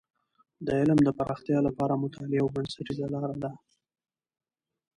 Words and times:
د 0.65 0.67
علم 0.79 0.99
د 1.03 1.09
پراختیا 1.17 1.59
لپاره 1.67 2.01
مطالعه 2.03 2.37
یوه 2.39 2.53
بنسټیزه 2.55 3.05
لاره 3.13 3.35
ده. 3.43 3.51